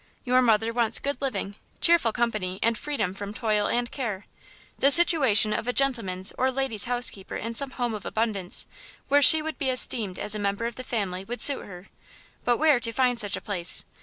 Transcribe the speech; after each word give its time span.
Your 0.25 0.41
mother 0.41 0.73
wants 0.73 0.97
good 0.97 1.21
living, 1.21 1.57
cheerful 1.79 2.11
company 2.11 2.59
and 2.63 2.75
freedom 2.75 3.13
from 3.13 3.35
toil 3.35 3.67
and 3.67 3.91
care. 3.91 4.25
The 4.79 4.89
situation 4.89 5.53
of 5.53 5.71
gentleman's 5.75 6.33
or 6.39 6.49
lady's 6.49 6.85
housekeeper 6.85 7.35
in 7.35 7.53
some 7.53 7.69
home 7.69 7.93
of 7.93 8.03
abundance, 8.03 8.65
where 9.09 9.21
she 9.21 9.43
would 9.43 9.59
be 9.59 9.69
esteemed 9.69 10.17
as 10.17 10.33
a 10.33 10.39
member 10.39 10.65
of 10.65 10.73
the 10.73 10.83
family, 10.83 11.23
would 11.25 11.39
suit 11.39 11.67
her. 11.67 11.89
But 12.43 12.57
where 12.57 12.79
to 12.79 12.91
find 12.91 13.19
such 13.19 13.37
a 13.37 13.41
place? 13.41 13.85